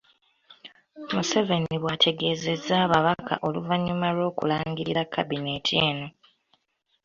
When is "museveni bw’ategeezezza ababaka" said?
1.13-3.33